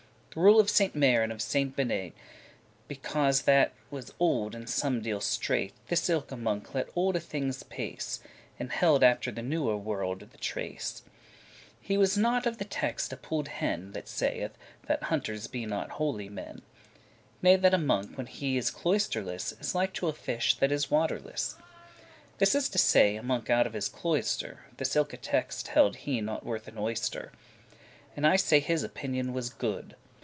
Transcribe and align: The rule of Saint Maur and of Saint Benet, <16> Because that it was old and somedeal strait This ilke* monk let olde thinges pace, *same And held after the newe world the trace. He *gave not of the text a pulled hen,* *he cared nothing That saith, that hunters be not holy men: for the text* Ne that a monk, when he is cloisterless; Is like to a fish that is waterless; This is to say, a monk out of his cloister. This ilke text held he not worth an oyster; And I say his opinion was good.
The 0.33 0.39
rule 0.39 0.61
of 0.61 0.69
Saint 0.69 0.95
Maur 0.95 1.23
and 1.23 1.31
of 1.33 1.41
Saint 1.41 1.75
Benet, 1.75 2.13
<16> 2.87 2.87
Because 2.87 3.41
that 3.41 3.67
it 3.67 3.73
was 3.89 4.13
old 4.17 4.55
and 4.55 4.65
somedeal 4.69 5.19
strait 5.21 5.73
This 5.89 6.09
ilke* 6.09 6.37
monk 6.37 6.73
let 6.73 6.87
olde 6.95 7.21
thinges 7.21 7.63
pace, 7.67 8.21
*same 8.21 8.27
And 8.57 8.71
held 8.71 9.03
after 9.03 9.29
the 9.29 9.41
newe 9.41 9.75
world 9.75 10.21
the 10.31 10.37
trace. 10.37 11.03
He 11.81 11.97
*gave 11.97 12.15
not 12.17 12.45
of 12.45 12.59
the 12.59 12.63
text 12.63 13.11
a 13.11 13.17
pulled 13.17 13.49
hen,* 13.49 13.57
*he 13.57 13.71
cared 13.71 13.79
nothing 13.81 13.91
That 13.91 14.07
saith, 14.07 14.51
that 14.85 15.03
hunters 15.03 15.47
be 15.47 15.65
not 15.65 15.91
holy 15.91 16.29
men: 16.29 16.61
for 16.61 16.61
the 16.61 16.61
text* 16.61 17.41
Ne 17.41 17.55
that 17.57 17.73
a 17.73 17.77
monk, 17.77 18.15
when 18.17 18.27
he 18.27 18.55
is 18.55 18.71
cloisterless; 18.71 19.51
Is 19.59 19.75
like 19.75 19.91
to 19.95 20.07
a 20.07 20.13
fish 20.13 20.53
that 20.59 20.71
is 20.71 20.89
waterless; 20.89 21.57
This 22.37 22.55
is 22.55 22.69
to 22.69 22.77
say, 22.77 23.17
a 23.17 23.21
monk 23.21 23.49
out 23.49 23.67
of 23.67 23.73
his 23.73 23.89
cloister. 23.89 24.61
This 24.77 24.95
ilke 24.95 25.19
text 25.21 25.67
held 25.67 25.97
he 25.97 26.21
not 26.21 26.45
worth 26.45 26.69
an 26.69 26.77
oyster; 26.77 27.33
And 28.15 28.25
I 28.25 28.37
say 28.37 28.61
his 28.61 28.81
opinion 28.83 29.33
was 29.33 29.49
good. 29.49 29.97